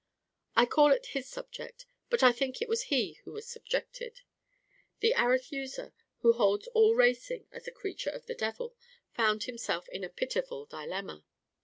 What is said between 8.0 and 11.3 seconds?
of the devil, found himself in a pitiful dilemma.